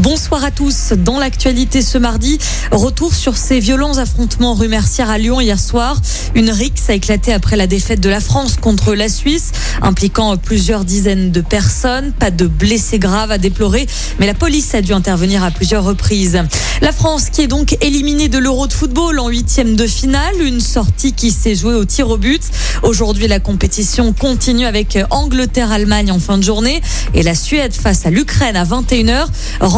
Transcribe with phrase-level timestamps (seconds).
[0.00, 0.92] Bonsoir à tous.
[0.92, 2.38] Dans l'actualité ce mardi,
[2.72, 6.00] retour sur ces violents affrontements rue Mercière à Lyon hier soir.
[6.34, 10.84] Une rixe a éclaté après la défaite de la France contre la Suisse, impliquant plusieurs
[10.84, 12.12] dizaines de personnes.
[12.12, 13.86] Pas de blessés graves à déplorer,
[14.18, 16.42] mais la police a dû intervenir à plusieurs reprises.
[16.82, 20.60] La France qui est donc éliminée de l'Euro de football en huitième de finale, une
[20.60, 22.42] sortie qui s'est jouée au tir au but.
[22.82, 26.82] Aujourd'hui, la compétition continue avec Angleterre-Allemagne en fin de journée
[27.14, 29.28] et la Suède face à l'Ukraine à 21h.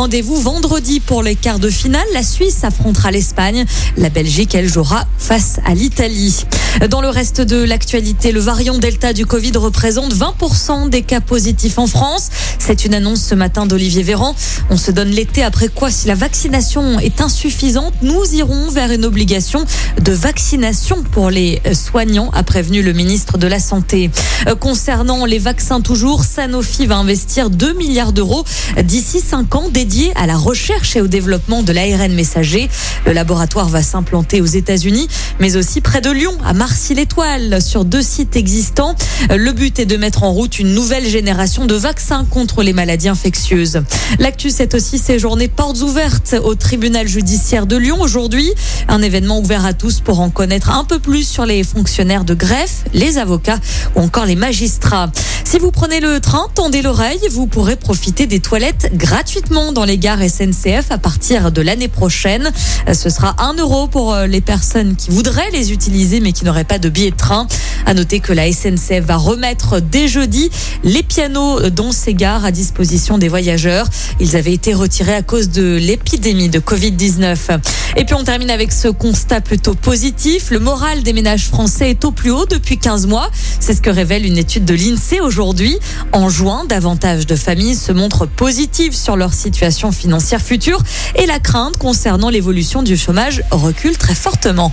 [0.06, 2.06] Rendez-vous vendredi pour les quarts de finale.
[2.15, 3.65] La Suisse affrontera l'Espagne.
[3.96, 6.45] La Belgique, elle jouera face à l'Italie.
[6.91, 11.79] Dans le reste de l'actualité, le variant Delta du Covid représente 20% des cas positifs
[11.79, 12.29] en France.
[12.60, 14.37] C'est une annonce ce matin d'Olivier Véran.
[14.70, 19.07] On se donne l'été après quoi, si la vaccination est insuffisante, nous irons vers une
[19.07, 19.65] obligation
[20.01, 24.10] de vaccination pour les soignants, a prévenu le ministre de la Santé.
[24.46, 28.45] Euh, concernant les vaccins toujours, Sanofi va investir 2 milliards d'euros
[28.85, 32.69] d'ici 5 ans dédiés à la recherche et au développement de l'ARN messager.
[33.07, 35.09] Le laboratoire va s'implanter aux États-Unis,
[35.41, 38.95] mais aussi près de Lyon, à Marcy-l'Étoile, sur deux sites existants.
[39.30, 43.09] Le but est de mettre en route une nouvelle génération de vaccins contre les maladies
[43.09, 43.83] infectieuses.
[44.19, 48.53] L'actu, c'est aussi ces journées portes ouvertes au tribunal judiciaire de Lyon aujourd'hui.
[48.88, 52.35] Un événement ouvert à tous pour en connaître un peu plus sur les fonctionnaires de
[52.35, 53.60] greffe, les avocats
[53.95, 55.10] ou encore les magistrats.
[55.45, 59.98] Si vous prenez le train, tendez l'oreille, vous pourrez profiter des toilettes gratuitement dans les
[59.98, 62.51] gares SNCF à partir de l'année prochaine.
[62.92, 66.65] Ce sera 1 euro pour euh, les personnes qui voudraient les utiliser mais qui n'auraient
[66.65, 67.47] pas de billet de train.
[67.87, 70.50] À noter que la SNCF va remettre dès jeudi
[70.84, 73.88] les pianos dans ces gares à disposition des voyageurs.
[74.20, 77.60] Ils avaient été retirés à cause de l'épidémie de Covid-19.
[77.97, 80.50] Et puis on termine avec ce constat plutôt positif.
[80.50, 83.31] Le moral des ménages français est au plus haut depuis 15 mois.
[83.60, 85.78] C'est ce que révèle une étude de l'INSEE aujourd'hui.
[86.12, 90.82] En juin, davantage de familles se montrent positives sur leur situation financière future
[91.14, 94.72] et la crainte concernant l'évolution du chômage recule très fortement.